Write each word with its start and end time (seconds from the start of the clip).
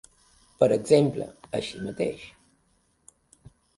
Per 0.61 0.69
exemple: 0.77 1.27
així 1.59 1.83
mateix. 1.89 2.25